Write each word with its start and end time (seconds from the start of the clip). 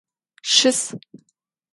Щыс! 0.53 0.79